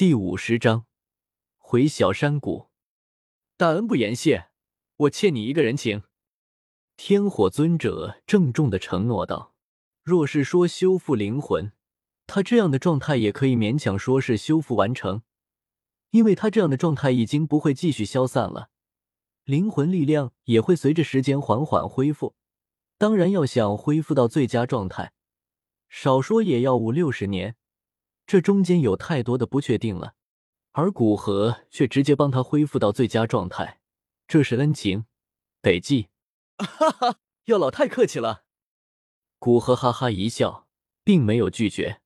[0.00, 0.86] 第五十章，
[1.58, 2.70] 回小山谷。
[3.58, 4.46] 大恩不言谢，
[4.96, 6.04] 我欠你一个人情。
[6.96, 9.54] 天火尊者郑重的承诺道
[10.02, 11.72] ：“若是说修复灵魂，
[12.26, 15.20] 他这样的状态也可以勉强说是修复完成，
[16.12, 18.70] 因为他这样的状态已经不会继续消散了，
[19.44, 22.34] 灵魂力量也会随着时间缓缓恢复。
[22.96, 25.12] 当然，要想恢复到最佳状态，
[25.90, 27.56] 少说也要五六十年。”
[28.30, 30.14] 这中间有太多的不确定了，
[30.70, 33.80] 而古河却直接帮他恢复到最佳状态，
[34.28, 35.06] 这是恩情，
[35.60, 36.10] 得记。
[36.56, 38.44] 哈哈，药老太客气了。
[39.40, 40.68] 古河哈哈一笑，
[41.02, 42.02] 并没有拒绝。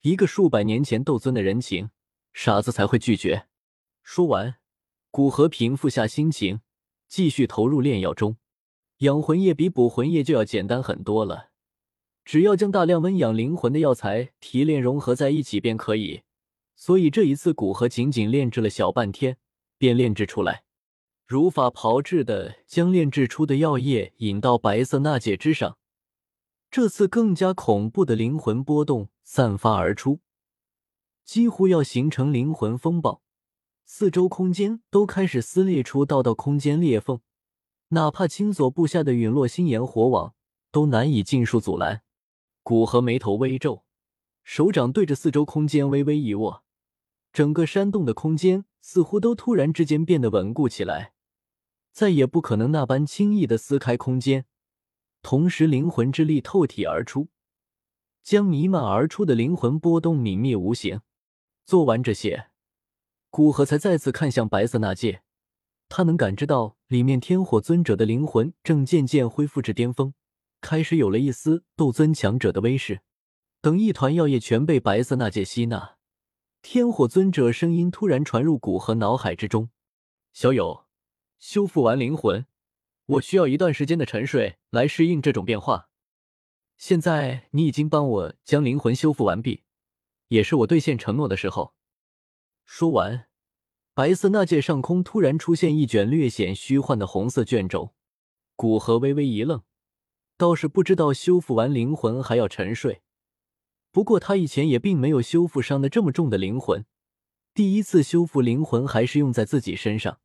[0.00, 1.90] 一个数百年前斗尊的人情，
[2.32, 3.46] 傻子才会拒绝。
[4.02, 4.56] 说完，
[5.12, 6.62] 古河平复下心情，
[7.06, 8.38] 继续投入炼药中。
[9.02, 11.49] 养魂液比补魂液就要简单很多了。
[12.24, 16.22] 只要将大量温养灵魂的药材提炼融合在一起便可以，
[16.76, 19.36] 所以这一次古河仅仅炼制了小半天，
[19.78, 20.62] 便炼制出来，
[21.26, 25.78] 如法炮制的将炼制出的药液引到白色纳戒之上。
[26.70, 30.20] 这次更加恐怖的灵魂波动散发而出，
[31.24, 33.22] 几乎要形成灵魂风暴，
[33.84, 37.20] 四周空间都开始撕裂出道道空间裂缝，
[37.88, 40.34] 哪怕青锁布下的陨落星炎火网
[40.70, 42.02] 都难以尽数阻拦。
[42.62, 43.84] 古河眉头微皱，
[44.44, 46.62] 手掌对着四周空间微微一握，
[47.32, 51.12] 整个山洞的空间似乎都突然之间变得稳固起来，
[51.92, 54.46] 再也不可能那般轻易的撕开空间。
[55.22, 57.28] 同时，灵魂之力透体而出，
[58.22, 61.00] 将弥漫而出的灵魂波动泯灭无形。
[61.64, 62.50] 做完这些，
[63.30, 65.22] 古河才再次看向白色那界，
[65.88, 70.14] 他能感知到里面天火尊者的灵魂正渐渐恢复至巅峰。
[70.60, 73.00] 开始有了一丝斗尊强者的威势。
[73.62, 75.96] 等一团药液全被白色那界吸纳，
[76.62, 79.68] 天火尊者声音突然传入古河脑海之中
[80.32, 80.86] ：“小友，
[81.38, 82.46] 修复完灵魂，
[83.04, 85.90] 我需要一段时间的沉睡来适应这种变化。
[86.78, 89.64] 现在你已经帮我将灵魂修复完毕，
[90.28, 91.74] 也是我兑现承诺的时候。”
[92.64, 93.26] 说完，
[93.92, 97.94] 白色那界上空突然出现一卷略显虚幻的红色卷轴。
[98.56, 99.62] 古河微微一愣。
[100.40, 103.02] 倒是不知道修复完灵魂还要沉睡，
[103.92, 106.86] 不过他以前也并没有修复伤的这么重的灵魂，
[107.52, 110.18] 第一次修复灵魂还是用在自己身上。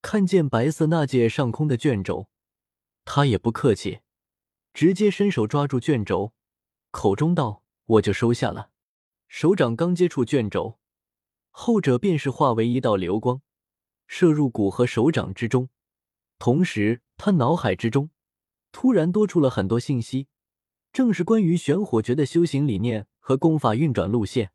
[0.00, 2.30] 看见白色那界上空的卷轴，
[3.04, 4.00] 他也不客气，
[4.72, 6.32] 直接伸手抓住卷轴，
[6.90, 8.70] 口中道：“我就收下了。”
[9.28, 10.78] 手掌刚接触卷轴，
[11.50, 13.42] 后者便是化为一道流光，
[14.06, 15.68] 射入骨和手掌之中，
[16.38, 18.08] 同时他脑海之中。
[18.72, 20.28] 突然多出了很多信息，
[20.92, 24.52] 正是关于玄火诀的修行理念和功法运转路线。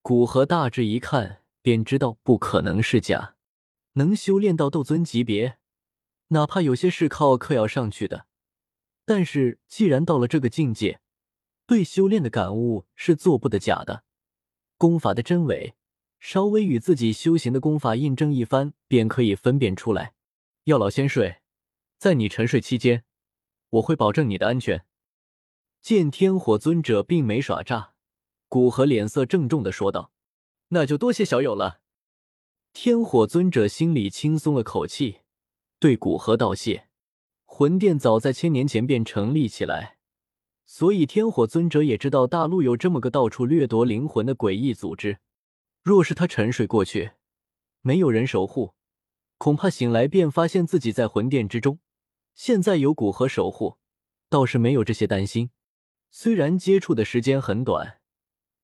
[0.00, 3.36] 古河大致一看，便知道不可能是假。
[3.94, 5.58] 能修炼到斗尊级别，
[6.28, 8.26] 哪怕有些是靠嗑药上去的，
[9.04, 11.00] 但是既然到了这个境界，
[11.66, 14.04] 对修炼的感悟是做不得假的。
[14.78, 15.74] 功法的真伪，
[16.18, 20.14] 稍微与自己修行的功法印证一番，便可以分辨出来。
[20.64, 21.36] 药老先睡，
[21.98, 23.04] 在你沉睡期间。
[23.72, 24.84] 我会保证你的安全。
[25.80, 27.94] 见天火尊者并没耍诈，
[28.48, 30.12] 古河脸色郑重的说道
[30.68, 31.80] ：“那就多谢小友了。”
[32.72, 35.20] 天火尊者心里轻松了口气，
[35.78, 36.88] 对古河道谢。
[37.44, 39.98] 魂殿早在千年前便成立起来，
[40.64, 45.18] 所以天火尊者也知道大陆有这么个到处掠夺灵魂的诡异组织。
[45.82, 47.12] 若是他沉睡过去，
[47.80, 48.74] 没有人守护，
[49.36, 51.78] 恐怕醒来便发现自己在魂殿之中。
[52.34, 53.78] 现在有古河守护，
[54.28, 55.50] 倒是没有这些担心。
[56.10, 58.00] 虽然接触的时间很短，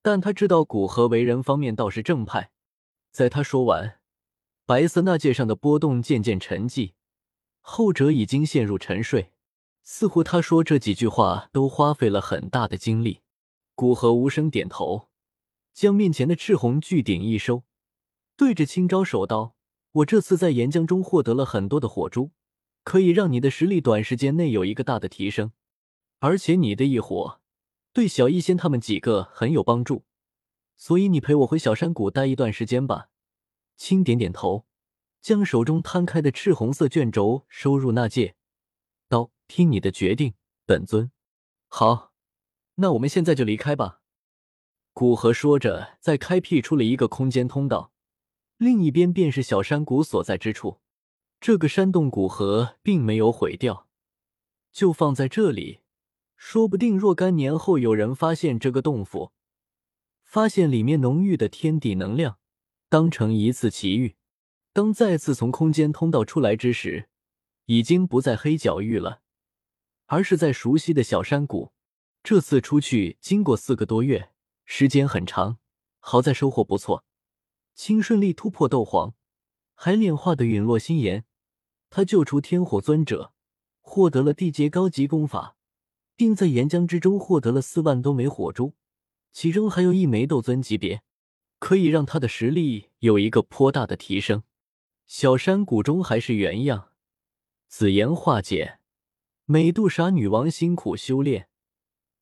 [0.03, 2.51] 但他知道古河为人方面倒是正派。
[3.11, 4.01] 在他说完，
[4.67, 6.93] 白色那界上的波动渐渐沉寂，
[7.61, 9.33] 后者已经陷入沉睡。
[9.83, 13.23] 似乎他说这几句话都花费了很大的精力。
[13.75, 15.09] 古河无声点头，
[15.73, 17.63] 将面前的赤红巨鼎一收，
[18.37, 19.55] 对着青招手道
[19.93, 22.33] ：“我这次在岩浆中获得了很多的火珠。”
[22.89, 25.53] 可以让你的实力短时间内有一个大的提升，
[26.21, 27.39] 而且你的异火
[27.93, 30.07] 对小医仙他们几个很有帮助，
[30.75, 33.11] 所以你陪我回小山谷待一段时间吧。
[33.77, 34.65] 轻点点头，
[35.21, 38.37] 将手中摊开的赤红色卷轴收入纳戒，
[39.07, 40.33] 道：“听你的决定，
[40.65, 41.13] 本尊。”
[41.69, 42.15] 好，
[42.77, 44.01] 那我们现在就离开吧。
[44.95, 47.93] 古河说着，再开辟出了一个空间通道，
[48.57, 50.81] 另一边便是小山谷所在之处。
[51.41, 53.87] 这个山洞古河并没有毁掉，
[54.73, 55.81] 就放在这里。
[56.37, 59.33] 说不定若干年后有人发现这个洞府，
[60.25, 62.39] 发现里面浓郁的天地能量，
[62.89, 64.17] 当成一次奇遇。
[64.73, 67.09] 当再次从空间通道出来之时，
[67.67, 69.23] 已经不在黑角域了，
[70.07, 71.73] 而是在熟悉的小山谷。
[72.23, 74.31] 这次出去经过四个多月，
[74.65, 75.59] 时间很长，
[75.99, 77.05] 好在收获不错。
[77.75, 79.15] 青顺利突破斗皇，
[79.75, 81.25] 还炼化的陨落心炎。
[81.91, 83.33] 他救出天火尊者，
[83.81, 85.57] 获得了地阶高级功法，
[86.15, 88.75] 并在岩浆之中获得了四万多枚火珠，
[89.33, 91.03] 其中还有一枚斗尊级别，
[91.59, 94.43] 可以让他的实力有一个颇大的提升。
[95.07, 96.93] 小山谷中还是原样，
[97.67, 98.79] 紫炎化解，
[99.47, 101.49] 美杜莎女王辛苦修炼，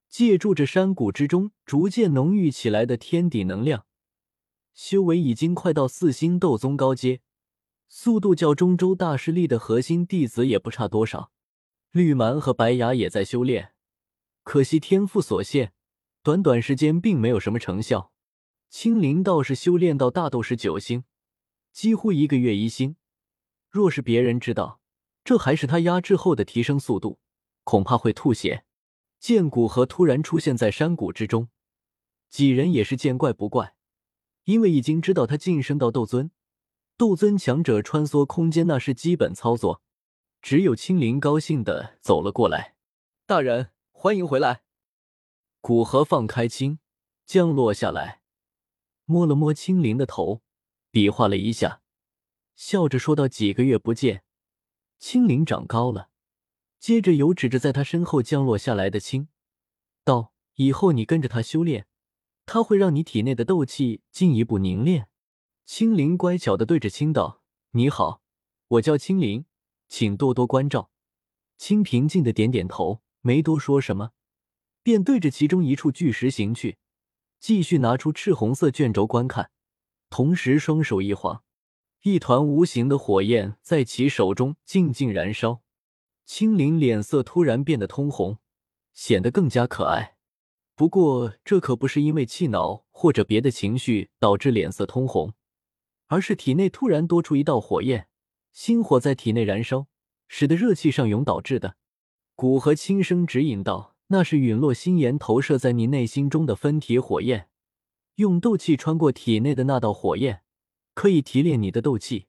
[0.09, 3.85] 借助着山谷之中逐渐浓郁起来的天地能量，
[4.73, 7.21] 修为已经快到四星斗宗高阶。
[7.89, 11.31] 速度较中州大势力的核心弟子也不差多少，
[11.93, 13.73] 绿蛮和白牙也在修炼，
[14.43, 15.73] 可惜天赋所限，
[16.23, 18.13] 短短时间并没有什么成效。
[18.69, 21.05] 青灵倒是修炼到大斗士九星，
[21.73, 22.97] 几乎一个月一星。
[23.71, 24.81] 若是别人知道
[25.25, 27.21] 这还是他压制后的提升速度，
[27.65, 28.65] 恐怕会吐血。
[29.19, 31.49] 剑骨河突然出现在山谷之中，
[32.29, 33.75] 几人也是见怪不怪，
[34.45, 36.31] 因为已经知道他晋升到斗尊。
[36.99, 39.83] 斗尊强者穿梭空间，那是基本操作。
[40.41, 42.77] 只有青灵高兴的走了过来
[43.27, 44.63] ：“大人，欢迎回来。”
[45.61, 46.79] 古河放开青，
[47.27, 48.23] 降落下来，
[49.05, 50.41] 摸了摸青灵的头，
[50.91, 51.83] 比划了一下，
[52.55, 54.23] 笑着说道：“几个月不见，
[54.99, 56.09] 青灵长高了。”
[56.81, 59.29] 接着又指着在他身后降落下来的青，
[60.05, 61.87] 道：“以后你跟着他修炼，
[62.47, 65.09] 他会让你体内的斗气进一步凝练。”
[65.67, 67.43] 青灵乖巧的对着青道
[67.75, 68.23] ：“你好，
[68.69, 69.47] 我叫青灵，
[69.89, 70.91] 请多多关照。”
[71.59, 74.13] 青平静的点点头，没多说什么，
[74.85, 76.79] 便对着其中一处巨石行去，
[77.41, 79.51] 继续拿出赤红色卷轴观看，
[80.09, 81.43] 同时双手一晃，
[82.03, 85.63] 一团无形的火焰在其手中静静燃烧。
[86.25, 88.39] 青灵脸色突然变得通红，
[88.93, 90.17] 显得更加可爱。
[90.77, 95.35] 不过这可不是因为气恼或者别的情绪导致脸色通红。
[96.07, 98.09] 而是体内突然多出一道火焰，
[98.53, 99.87] 心火在体内燃烧，
[100.29, 101.77] 使得热气上涌导致的。
[102.35, 107.49] 古河轻声指引道：“那是陨落心炎投射在你内心中的分体火焰，
[108.17, 110.43] 用斗气穿过体内的那道火焰，
[110.95, 112.27] 可以提炼你的斗气，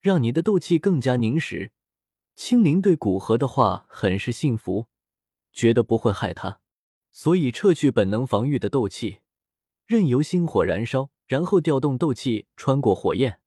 [0.00, 1.72] 让你的斗气更加凝实。”
[2.36, 4.88] 青灵对古河的话很是信服，
[5.52, 6.58] 觉得不会害他，
[7.12, 9.18] 所以撤去本能防御的斗气，
[9.86, 11.10] 任由心火燃烧。
[11.26, 13.38] 然后调动斗气穿过火焰，